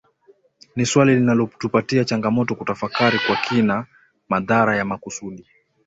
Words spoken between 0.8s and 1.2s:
swali